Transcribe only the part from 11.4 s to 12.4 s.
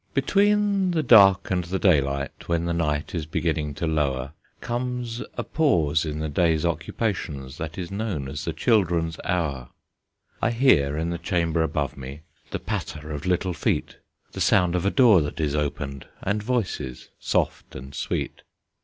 above me